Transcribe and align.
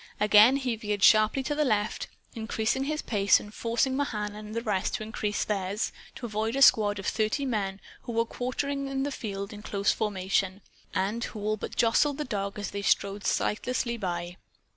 Again 0.19 0.55
he 0.57 0.75
veered 0.75 1.03
sharply 1.03 1.43
to 1.43 1.53
the 1.53 1.63
left 1.63 2.07
increasing 2.33 2.85
his 2.85 3.03
pace 3.03 3.39
and 3.39 3.53
forcing 3.53 3.95
Mahan 3.95 4.33
and 4.33 4.55
the 4.55 4.63
rest 4.63 4.95
to 4.95 5.03
increase 5.03 5.43
theirs 5.43 5.91
to 6.15 6.25
avoid 6.25 6.55
a 6.55 6.63
squad 6.63 6.97
of 6.97 7.05
thirty 7.05 7.45
men 7.45 7.79
who 8.01 8.13
were 8.13 8.25
quartering 8.25 9.03
the 9.03 9.11
field 9.11 9.53
in 9.53 9.61
close 9.61 9.91
formation, 9.91 10.61
and 10.95 11.23
who 11.25 11.39
all 11.41 11.55
but 11.55 11.75
jostled 11.75 12.17
the 12.17 12.25
dog 12.25 12.57
as 12.57 12.71
they 12.71 12.81
strode 12.81 13.23
sightlessly 13.27 13.95
by. 13.95 14.37